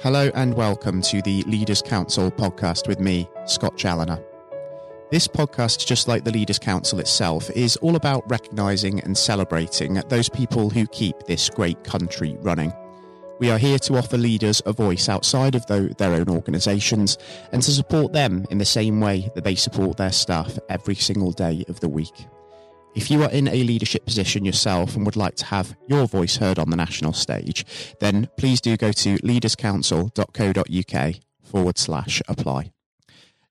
[0.00, 4.22] Hello and welcome to the Leaders Council podcast with me, Scott Challoner.
[5.10, 10.28] This podcast, just like the Leaders Council itself, is all about recognising and celebrating those
[10.28, 12.72] people who keep this great country running.
[13.40, 17.18] We are here to offer leaders a voice outside of their own organisations
[17.50, 21.32] and to support them in the same way that they support their staff every single
[21.32, 22.28] day of the week.
[22.94, 26.36] If you are in a leadership position yourself and would like to have your voice
[26.36, 27.64] heard on the national stage,
[28.00, 32.72] then please do go to leaderscouncil.co.uk forward slash apply.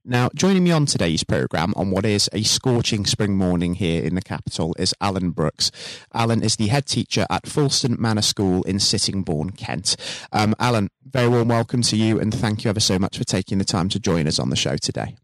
[0.10, 4.16] Now, joining me on today's programme on what is a scorching spring morning here in
[4.16, 5.70] the capital is Alan Brookes.
[6.14, 9.98] Alan is the head teacher at Fulston Manor School in Sittingbourne, Kent.
[10.32, 13.58] Um, Alan, very warm welcome to you and thank you ever so much for taking
[13.58, 15.18] the time to join us on the show today.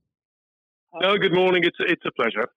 [0.99, 1.63] No, good morning.
[1.63, 2.49] It's, it's a pleasure.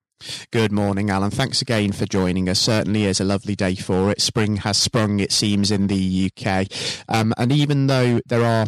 [0.51, 1.31] Good morning, Alan.
[1.31, 2.59] Thanks again for joining us.
[2.59, 4.21] Certainly is a lovely day for it.
[4.21, 6.67] Spring has sprung, it seems, in the UK.
[7.09, 8.67] Um, and even though there are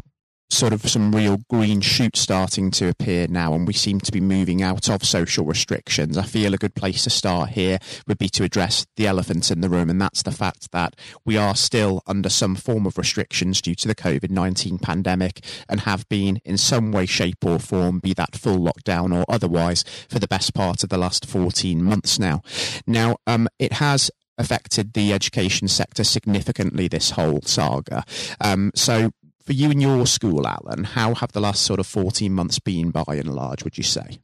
[0.50, 4.20] sort of some real green shoots starting to appear now, and we seem to be
[4.20, 6.16] moving out of social restrictions.
[6.16, 9.60] I feel a good place to start here would be to address the elephant in
[9.60, 13.60] the room, and that's the fact that we are still under some form of restrictions
[13.60, 17.98] due to the COVID 19 pandemic and have been in some way, shape, or form,
[17.98, 22.18] be that full lockdown or otherwise, for the best part of the last 14 months
[22.18, 22.42] now.
[22.86, 28.04] Now, um, it has affected the education sector significantly this whole saga.
[28.40, 29.10] Um, so
[29.48, 32.90] for you and your school, Alan, how have the last sort of 14 months been
[32.90, 34.20] by and large, would you say?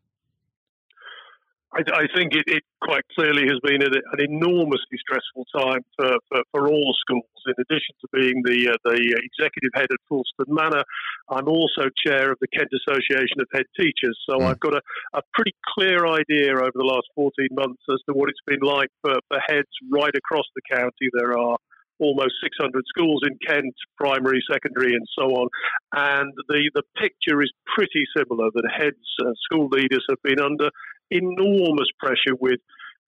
[1.73, 6.13] I, I think it, it, quite clearly has been an, an enormously stressful time for,
[6.29, 7.25] for, for, all schools.
[7.47, 10.85] In addition to being the uh, the executive head at Fulston Manor,
[11.31, 14.21] I'm also chair of the Kent Association of Head Teachers.
[14.29, 14.45] So mm.
[14.45, 14.83] I've got a,
[15.15, 18.93] a pretty clear idea over the last 14 months as to what it's been like
[19.01, 21.09] for, for heads right across the county.
[21.17, 21.57] There are
[22.01, 25.49] almost 600 schools in Kent, primary, secondary, and so on.
[25.95, 30.71] And the, the picture is pretty similar that heads, uh, school leaders have been under
[31.11, 32.61] enormous pressure with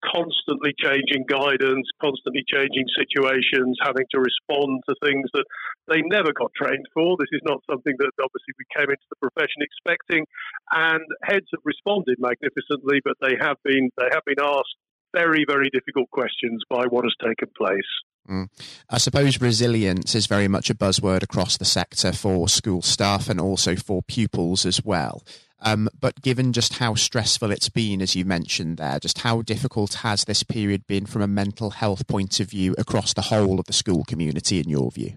[0.05, 5.47] constantly changing guidance, constantly changing situations, having to respond to things that
[5.89, 7.17] they never got trained for.
[7.19, 10.27] This is not something that obviously we came into the profession expecting,
[10.73, 14.77] and heads have responded magnificently, but they have been they have been asked
[15.15, 17.91] very very difficult questions by what has taken place.
[18.29, 18.49] Mm.
[18.91, 23.41] I suppose resilience is very much a buzzword across the sector for school staff and
[23.41, 25.23] also for pupils as well.
[25.61, 29.95] Um, but given just how stressful it's been, as you mentioned there, just how difficult
[29.95, 33.67] has this period been from a mental health point of view across the whole of
[33.67, 35.17] the school community, in your view?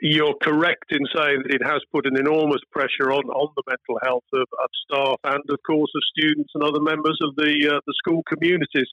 [0.00, 3.98] You're correct in saying that it has put an enormous pressure on, on the mental
[4.02, 7.80] health of, of staff and, of course, of students and other members of the uh,
[7.86, 8.88] the school communities.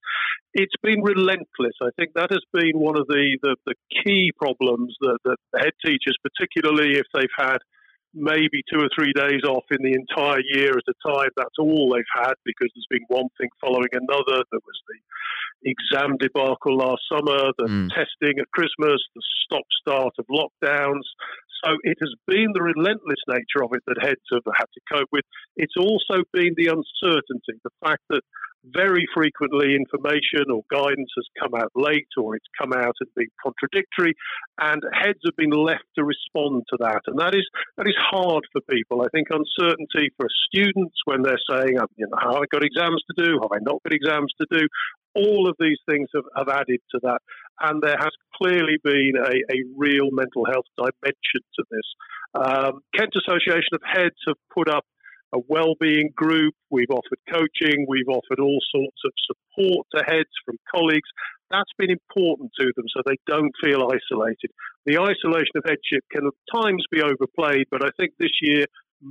[0.54, 1.76] It's been relentless.
[1.82, 5.74] I think that has been one of the, the, the key problems that, that head
[5.84, 7.58] teachers, particularly if they've had
[8.14, 11.30] maybe two or three days off in the entire year at a time.
[11.36, 14.44] That's all they've had because there's been one thing following another.
[14.52, 15.00] There was the
[15.70, 17.90] exam debacle last summer, the mm.
[17.90, 21.08] testing at Christmas, the stop start of lockdowns.
[21.64, 25.10] So it has been the relentless nature of it that heads have had to cope
[25.12, 25.24] with.
[25.56, 28.22] It's also been the uncertainty, the fact that
[28.66, 33.28] very frequently information or guidance has come out late or it's come out and been
[33.44, 34.16] contradictory
[34.60, 37.02] and heads have been left to respond to that.
[37.08, 37.44] And that is
[37.78, 39.02] that is hard for people.
[39.02, 43.04] I think uncertainty for students when they're saying um, you know have i got exams
[43.12, 43.40] to do?
[43.42, 44.68] Have i not got exams to do
[45.16, 47.20] all of these things have, have added to that
[47.62, 51.88] and there has clearly been a, a real mental health dimension to this
[52.34, 54.86] um, kent association of heads have put up
[55.34, 56.54] a well-being group.
[56.70, 57.86] We've offered coaching.
[57.88, 61.10] We've offered all sorts of support to heads from colleagues.
[61.50, 64.50] That's been important to them so they don't feel isolated.
[64.86, 68.66] The isolation of headship can at times be overplayed, but I think this year,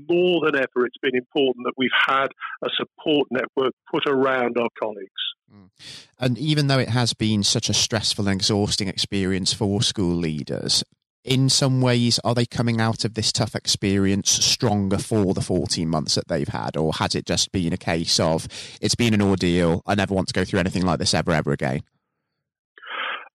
[0.09, 2.29] more than ever, it's been important that we've had
[2.65, 5.11] a support network put around our colleagues.
[5.53, 5.71] Mm.
[6.19, 10.83] And even though it has been such a stressful and exhausting experience for school leaders,
[11.25, 15.89] in some ways, are they coming out of this tough experience stronger for the 14
[15.89, 16.77] months that they've had?
[16.77, 18.49] Or has it just been a case of
[18.81, 19.83] it's been an ordeal?
[19.87, 21.83] I never want to go through anything like this ever, ever again?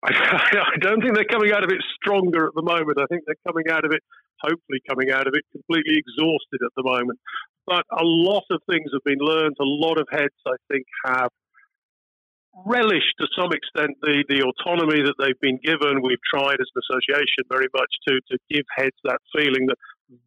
[0.03, 0.11] I,
[0.75, 2.99] I don't think they're coming out of it stronger at the moment.
[2.99, 4.03] I think they're coming out of it,
[4.41, 7.19] hopefully, coming out of it completely exhausted at the moment.
[7.65, 9.55] But a lot of things have been learned.
[9.59, 11.29] A lot of heads, I think, have
[12.65, 16.01] relished to some extent the, the autonomy that they've been given.
[16.01, 19.77] We've tried as an association very much to, to give heads that feeling that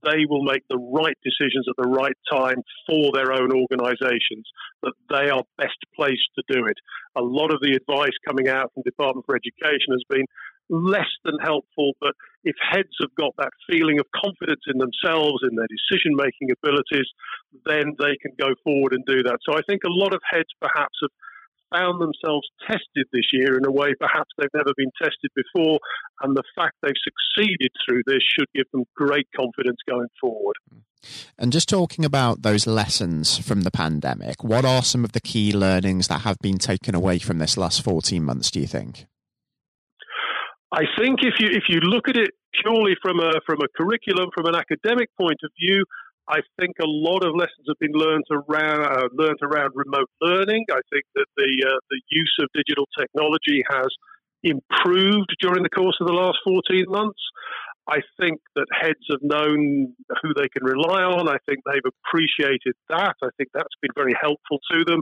[0.03, 4.45] they will make the right decisions at the right time for their own organisations,
[4.83, 6.77] that they are best placed to do it.
[7.17, 10.27] A lot of the advice coming out from Department for Education has been
[10.71, 15.57] less than helpful, but if heads have got that feeling of confidence in themselves, in
[15.57, 17.09] their decision making abilities,
[17.67, 19.39] then they can go forward and do that.
[19.43, 21.11] So I think a lot of heads perhaps have
[21.73, 25.79] found themselves tested this year in a way perhaps they've never been tested before.
[26.23, 30.57] And the fact they've succeeded through this should give them great confidence going forward.
[31.39, 35.53] And just talking about those lessons from the pandemic, what are some of the key
[35.53, 39.07] learnings that have been taken away from this last 14 months, do you think?
[40.73, 42.31] I think if you if you look at it
[42.63, 45.85] purely from a from a curriculum, from an academic point of view,
[46.31, 50.65] I think a lot of lessons have been learned around uh, learned around remote learning.
[50.71, 53.89] I think that the uh, the use of digital technology has
[54.43, 57.21] improved during the course of the last 14 months.
[57.89, 61.29] I think that heads have known who they can rely on.
[61.29, 63.17] I think they've appreciated that.
[63.23, 65.01] I think that's been very helpful to them.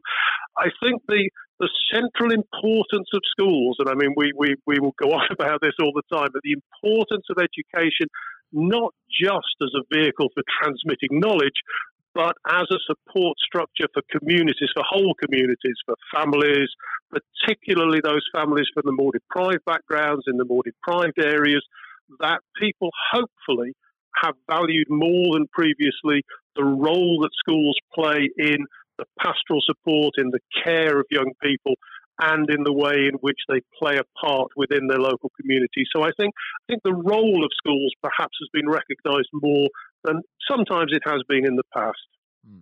[0.56, 1.28] I think the
[1.58, 5.60] the central importance of schools, and I mean, we, we, we will go on about
[5.60, 8.06] this all the time, but the importance of education,
[8.52, 11.58] not just as a vehicle for transmitting knowledge,
[12.14, 16.68] but as a support structure for communities, for whole communities, for families,
[17.10, 21.64] particularly those families from the more deprived backgrounds in the more deprived areas,
[22.20, 23.72] that people hopefully
[24.22, 26.22] have valued more than previously
[26.56, 28.66] the role that schools play in
[28.98, 31.74] the pastoral support, in the care of young people,
[32.20, 35.84] and in the way in which they play a part within their local community.
[35.94, 39.68] So I think I think the role of schools perhaps has been recognised more
[40.04, 41.96] than sometimes it has been in the past.
[42.46, 42.58] Hmm.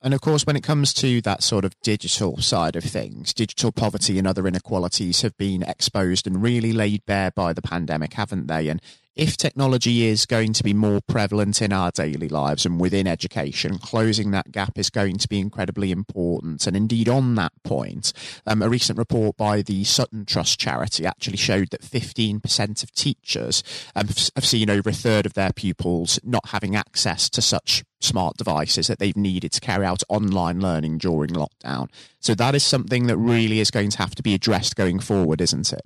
[0.00, 3.72] And of course, when it comes to that sort of digital side of things, digital
[3.72, 8.46] poverty and other inequalities have been exposed and really laid bare by the pandemic, haven't
[8.46, 8.68] they?
[8.68, 8.80] And
[9.18, 13.76] if technology is going to be more prevalent in our daily lives and within education,
[13.76, 16.68] closing that gap is going to be incredibly important.
[16.68, 18.12] And indeed, on that point,
[18.46, 23.64] um, a recent report by the Sutton Trust charity actually showed that 15% of teachers
[23.96, 28.36] um, have seen over a third of their pupils not having access to such smart
[28.36, 31.90] devices that they've needed to carry out online learning during lockdown.
[32.20, 35.40] So that is something that really is going to have to be addressed going forward,
[35.40, 35.82] isn't it?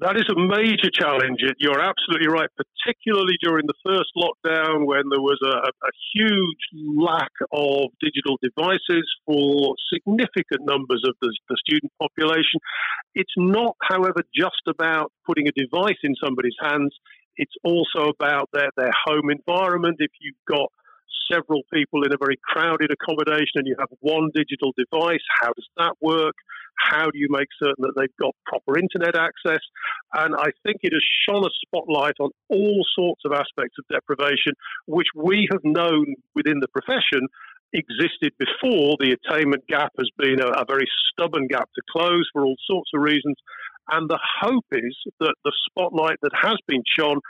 [0.00, 1.44] That is a major challenge.
[1.60, 6.64] You're absolutely right, particularly during the first lockdown when there was a, a, huge
[6.96, 12.64] lack of digital devices for significant numbers of the, the student population.
[13.14, 16.96] It's not, however, just about putting a device in somebody's hands.
[17.36, 19.96] It's also about their, their home environment.
[20.00, 20.72] If you've got
[21.30, 25.68] several people in a very crowded accommodation and you have one digital device, how does
[25.76, 26.34] that work?
[26.90, 29.60] How do you make certain that they've got proper internet access?
[30.14, 34.54] And I think it has shone a spotlight on all sorts of aspects of deprivation,
[34.86, 37.26] which we have known within the profession
[37.72, 38.96] existed before.
[38.98, 42.90] The attainment gap has been a, a very stubborn gap to close for all sorts
[42.94, 43.36] of reasons.
[43.90, 47.20] And the hope is that the spotlight that has been shone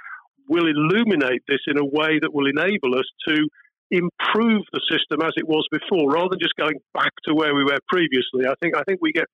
[0.48, 3.48] will illuminate this in a way that will enable us to
[3.90, 7.64] improve the system as it was before, rather than just going back to where we
[7.64, 8.46] were previously.
[8.46, 9.26] I think I think we get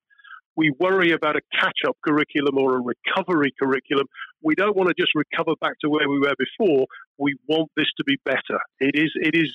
[0.57, 4.07] we worry about a catch-up curriculum or a recovery curriculum.
[4.43, 6.87] We don't want to just recover back to where we were before.
[7.19, 8.61] We want this to be better.
[8.81, 9.55] It is it is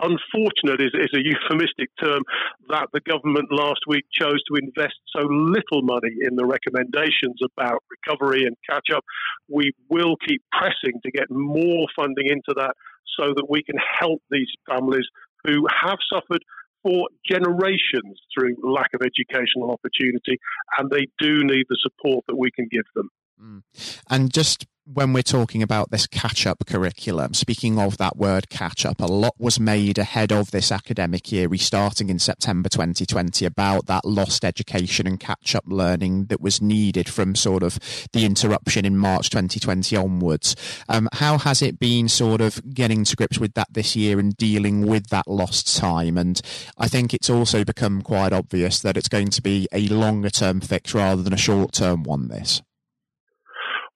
[0.00, 2.22] unfortunate is, is a euphemistic term
[2.68, 7.82] that the government last week chose to invest so little money in the recommendations about
[7.90, 9.04] recovery and catch up.
[9.48, 12.74] We will keep pressing to get more funding into that
[13.18, 15.06] so that we can help these families
[15.44, 16.44] who have suffered
[16.82, 20.38] for generations through lack of educational opportunity,
[20.78, 23.10] and they do need the support that we can give them.
[23.42, 23.62] Mm.
[24.08, 28.86] And just when we're talking about this catch up curriculum, speaking of that word catch
[28.86, 33.84] up, a lot was made ahead of this academic year restarting in September 2020 about
[33.86, 37.78] that lost education and catch up learning that was needed from sort of
[38.12, 40.56] the interruption in March 2020 onwards.
[40.88, 44.34] Um, how has it been sort of getting to grips with that this year and
[44.38, 46.16] dealing with that lost time?
[46.16, 46.40] And
[46.78, 50.60] I think it's also become quite obvious that it's going to be a longer term
[50.60, 52.62] fix rather than a short term one, this.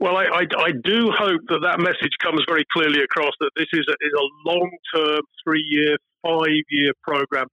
[0.03, 3.71] Well, I, I, I, do hope that that message comes very clearly across that this
[3.73, 5.95] is a, is a long term, three year,
[6.27, 7.47] five year program.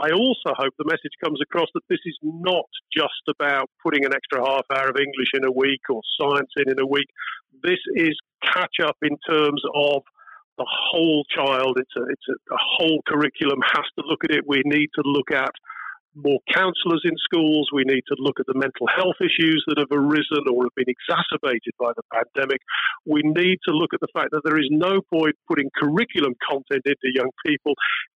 [0.00, 2.64] I also hope the message comes across that this is not
[2.96, 6.72] just about putting an extra half hour of English in a week or science in
[6.72, 7.08] in a week.
[7.62, 10.00] This is catch up in terms of
[10.56, 11.76] the whole child.
[11.76, 14.48] It's a, it's a, a whole curriculum has to look at it.
[14.48, 15.52] We need to look at
[16.14, 17.68] more counsellors in schools.
[17.72, 20.90] We need to look at the mental health issues that have arisen or have been
[20.90, 22.60] exacerbated by the pandemic.
[23.06, 26.82] We need to look at the fact that there is no point putting curriculum content
[26.84, 27.74] into young people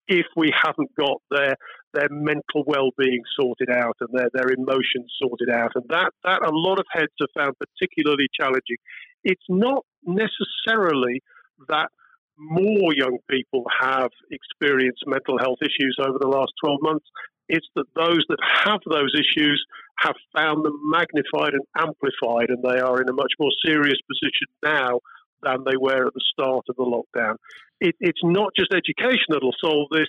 [0.09, 1.55] if we haven't got their
[1.95, 5.71] their mental well-being sorted out and their, their emotions sorted out.
[5.77, 8.83] And that, that a lot of heads have found particularly challenging.
[9.23, 11.23] It's not necessarily
[11.69, 11.89] that
[12.37, 17.07] more young people have experienced mental health issues over the last 12 months.
[17.49, 19.65] It's that those that have those issues
[19.99, 24.49] have found them magnified and amplified, and they are in a much more serious position
[24.63, 25.01] now
[25.43, 27.37] than they were at the start of the lockdown.
[27.81, 30.09] It, it's not just education that will solve this.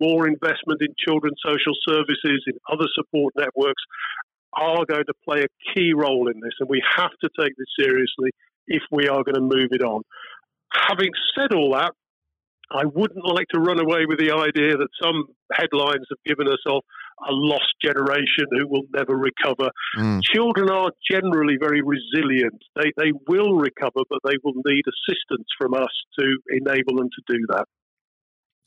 [0.00, 3.82] More investment in children's social services, in other support networks,
[4.52, 7.68] are going to play a key role in this, and we have to take this
[7.78, 8.30] seriously
[8.66, 10.02] if we are going to move it on.
[10.72, 11.92] Having said all that,
[12.70, 16.58] I wouldn't like to run away with the idea that some headlines have given us
[16.66, 16.82] of
[17.28, 19.70] a lost generation who will never recover.
[19.98, 20.20] Mm.
[20.22, 22.60] Children are generally very resilient.
[22.74, 27.34] They, they will recover, but they will need assistance from us to enable them to
[27.34, 27.66] do that.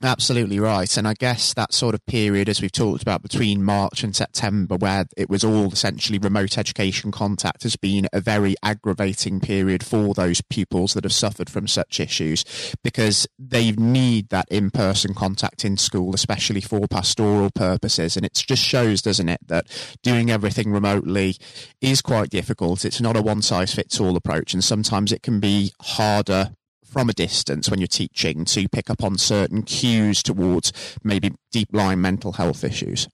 [0.02, 0.96] Absolutely right.
[0.96, 4.78] And I guess that sort of period, as we've talked about between March and September,
[4.78, 10.14] where it was all essentially remote education contact, has been a very aggravating period for
[10.14, 12.46] those pupils that have suffered from such issues
[12.82, 18.16] because they need that in person contact in school, especially for pastoral purposes.
[18.16, 19.68] And it just shows, doesn't it, that
[20.02, 21.36] doing everything remotely
[21.82, 22.86] is quite difficult.
[22.86, 24.54] It's not a one size fits all approach.
[24.54, 26.52] And sometimes it can be harder
[26.90, 31.70] from a distance when you're teaching to pick up on certain cues towards maybe deep
[31.72, 33.08] lying mental health issues?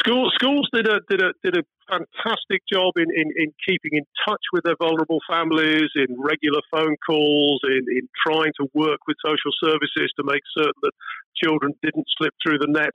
[0.00, 4.04] School, schools did a did a did a fantastic job in, in, in keeping in
[4.26, 9.16] touch with their vulnerable families, in regular phone calls, in, in trying to work with
[9.24, 10.92] social services to make certain that
[11.40, 12.90] children didn't slip through the net.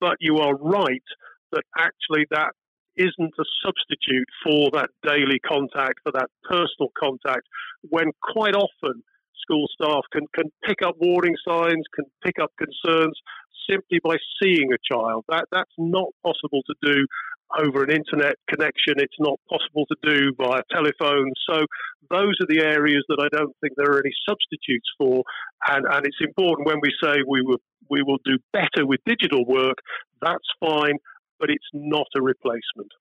[0.00, 1.02] But you are right
[1.52, 2.52] that actually that
[2.96, 7.46] isn't a substitute for that daily contact, for that personal contact,
[7.88, 9.02] when quite often
[9.42, 13.18] school staff can, can pick up warning signs, can pick up concerns
[13.68, 15.24] simply by seeing a child.
[15.28, 17.06] That, that's not possible to do
[17.58, 18.94] over an internet connection.
[18.96, 21.32] It's not possible to do via telephone.
[21.48, 21.64] So
[22.10, 25.22] those are the areas that I don't think there are any substitutes for.
[25.68, 27.60] And, and it's important when we say we will,
[27.90, 29.78] we will do better with digital work,
[30.20, 30.98] that's fine
[31.38, 32.92] but it's not a replacement.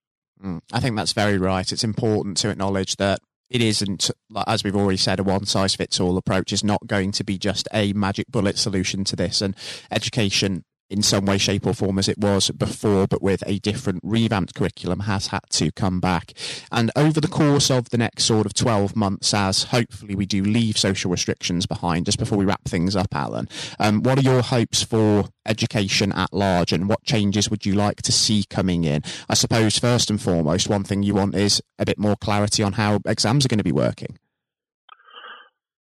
[0.43, 1.71] Mm, I think that's very right.
[1.71, 4.09] It's important to acknowledge that it isn't,
[4.47, 7.37] as we've already said, a one size fits all approach is not going to be
[7.37, 9.41] just a magic bullet solution to this.
[9.41, 9.55] And
[9.91, 13.99] education in some way, shape, or form as it was before, but with a different
[14.03, 16.33] revamped curriculum, has had to come back.
[16.71, 20.43] And over the course of the next sort of 12 months, as hopefully we do
[20.43, 23.49] leave social restrictions behind, just before we wrap things up, Alan,
[23.79, 28.01] um, what are your hopes for education at large and what changes would you like
[28.03, 29.01] to see coming in?
[29.29, 32.73] I suppose, first and foremost, one thing you want is a bit more clarity on
[32.73, 34.17] how exams are going to be working.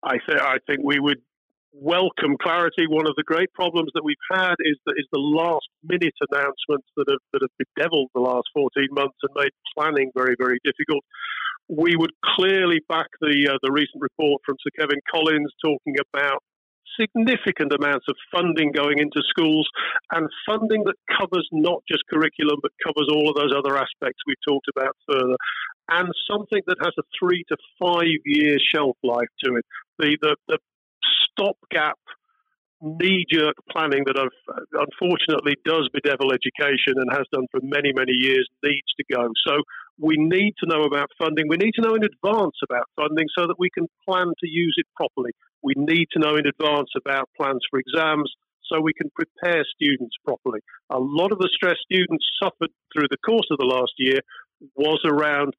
[0.04, 1.22] I, th- I think we would
[1.74, 2.86] welcome clarity.
[2.88, 7.06] One of the great problems that we've had is is the last minute announcements that
[7.10, 11.04] have that have bedeviled the last 14 months and made planning very very difficult.
[11.70, 16.44] We would clearly back the uh, the recent report from Sir Kevan Collins talking about
[17.00, 19.66] significant amounts of funding going into schools
[20.12, 24.36] and funding that covers not just curriculum but covers all of those other aspects we've
[24.46, 25.38] talked about further
[25.92, 29.66] and something that has a three to five year shelf life to it.
[30.00, 30.58] The, the, the
[31.32, 31.98] stopgap
[32.82, 34.18] knee jerk planning that
[34.74, 39.30] unfortunately does bedevil education and has done for many, many years needs to go.
[39.46, 39.62] So
[40.00, 41.46] we need to know about funding.
[41.48, 44.74] We need to know in advance about funding so that we can plan to use
[44.78, 45.32] it properly.
[45.62, 48.34] We need to know in advance about plans for exams
[48.66, 50.62] so we can prepare students properly.
[50.90, 54.22] A lot of the stress students suffered through the course of the last year
[54.76, 55.54] was around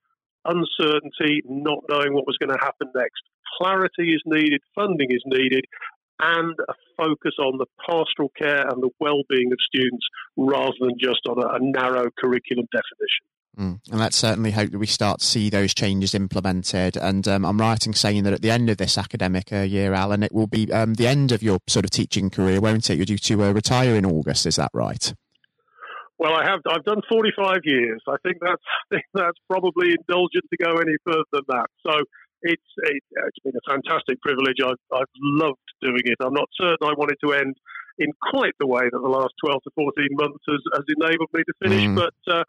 [0.45, 3.23] uncertainty, not knowing what was going to happen next.
[3.59, 5.64] Clarity is needed, funding is needed,
[6.21, 10.06] and a focus on the pastoral care and the well-being of students
[10.37, 13.26] rather than just on a, a narrow curriculum definition.
[13.59, 13.80] Mm.
[13.90, 16.97] And let's certainly hope that we start to see those changes implemented.
[16.97, 19.92] And um, I'm right in saying that at the end of this academic uh, year,
[19.92, 22.97] Alan, it will be um, the end of your sort of teaching career, won't it?
[22.97, 25.12] You're due to uh, retire in August, is that right?
[26.18, 26.61] Well, I have.
[26.71, 28.00] I've done 45 years.
[28.09, 31.66] I think that's I think that's probably indulgent to go any further than that.
[31.85, 31.92] So
[32.43, 34.59] it's it, has been a fantastic privilege.
[34.65, 36.19] I've I've loved doing it.
[36.21, 37.57] I'm not certain I wanted to end
[37.99, 41.43] in quite the way that the last 12 to 14 months has, has enabled me
[41.45, 41.97] to finish, mm.
[41.97, 42.17] but.
[42.27, 42.45] Uh,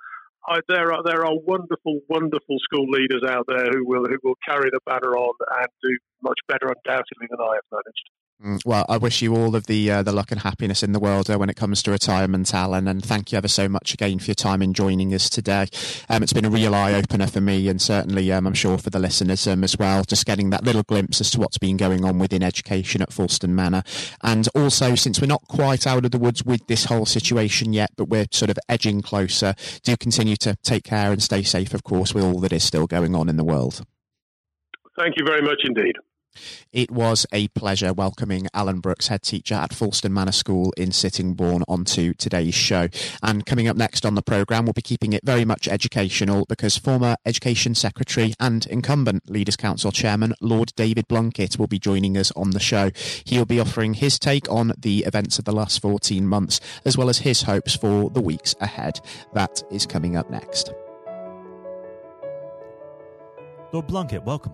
[0.46, 4.36] I, there are there are wonderful, wonderful school leaders out there who will who will
[4.46, 8.06] carry the banner on and do much better, undoubtedly, than I have managed.
[8.44, 11.00] Mm, well, I wish you all of the uh, the luck and happiness in the
[11.00, 12.90] world uh, when it comes to retirement, Alan.
[12.90, 15.68] And thank you ever so much again for your time in joining us today.
[16.10, 18.90] Um, it's been a real eye opener for me, and certainly um, I'm sure for
[18.90, 20.04] the listeners um, as well.
[20.04, 23.56] Just getting that little glimpse as to what's been going on within education at Fulston
[23.56, 23.84] Manor,
[24.22, 27.92] and also since we're not quite out of the woods with this whole situation yet,
[27.96, 29.56] but we're sort of edging closer.
[29.84, 32.88] Do continue to take care and stay safe, of course, with all that is still
[32.88, 33.86] going on in the world.
[35.00, 35.96] Thank you very much indeed.
[36.72, 41.64] It was a pleasure welcoming Alan Brookes, head teacher at Fulston Manor School in Sittingbourne,
[41.68, 42.90] onto today's show.
[43.22, 46.78] And coming up next on the programme, we'll be keeping it very much educational because
[46.78, 52.32] former Education Secretary and incumbent Leaders Council Chairman Lord David Blunkett will be joining us
[52.36, 52.92] on the show.
[53.26, 57.10] He'll be offering his take on the events of the last 14 months, as well
[57.10, 59.00] as his hopes for the weeks ahead.
[59.34, 60.74] That is coming up next.
[63.72, 64.54] Lord Blunkett, welcome.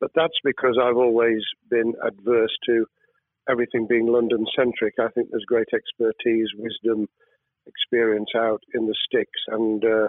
[0.00, 2.86] But that's because I've always been adverse to
[3.48, 4.94] everything being London centric.
[4.98, 7.06] I think there's great expertise, wisdom,
[7.66, 10.08] experience out in the sticks, and uh,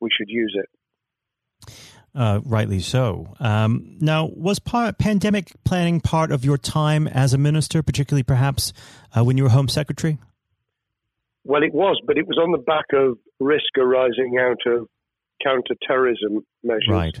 [0.00, 1.70] we should use it.
[2.12, 3.34] Uh, rightly so.
[3.38, 8.72] Um, now, was pandemic planning part of your time as a minister, particularly perhaps
[9.16, 10.18] uh, when you were Home Secretary?
[11.44, 14.88] Well, it was, but it was on the back of risk arising out of
[15.42, 16.88] counter-terrorism measures.
[16.88, 17.20] Right.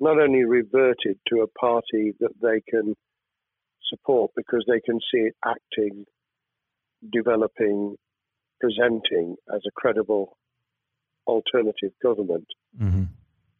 [0.00, 2.94] not only reverted to a party that they can
[3.88, 6.04] support because they can see it acting,
[7.12, 7.96] developing,
[8.60, 10.36] presenting as a credible
[11.26, 12.46] alternative government,
[12.80, 13.04] mm-hmm.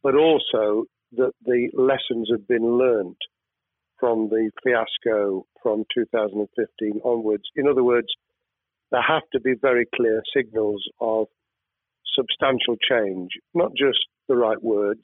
[0.03, 3.17] but also that the lessons have been learned
[3.99, 7.43] from the fiasco from 2015 onwards.
[7.55, 8.07] In other words,
[8.91, 11.27] there have to be very clear signals of
[12.15, 15.03] substantial change, not just the right words,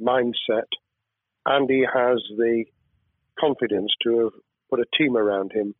[0.00, 0.68] mindset,
[1.46, 2.64] and he has the
[3.38, 4.32] confidence to have
[4.70, 5.74] put a team around him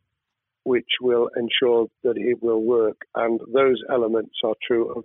[0.63, 2.97] which will ensure that it will work.
[3.15, 5.03] And those elements are true of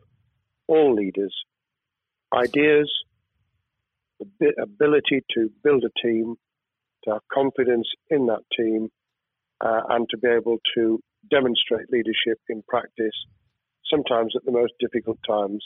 [0.67, 1.35] all leaders
[2.35, 2.91] ideas,
[4.41, 6.35] the ability to build a team,
[7.05, 8.89] to have confidence in that team,
[9.61, 11.01] uh, and to be able to
[11.31, 13.15] demonstrate leadership in practice,
[13.91, 15.65] sometimes at the most difficult times.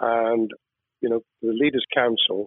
[0.00, 0.50] And,
[1.00, 2.46] you know, the Leaders' Council,